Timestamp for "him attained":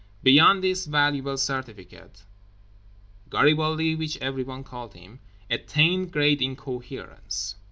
4.95-6.11